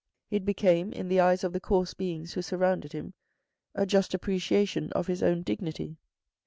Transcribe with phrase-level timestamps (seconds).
[0.31, 3.13] It became, in the eyes of the coarse beings who surrounded him,
[3.75, 5.97] a just appreciation of his own dignity.